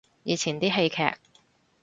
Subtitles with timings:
[0.23, 1.13] 以前啲戲劇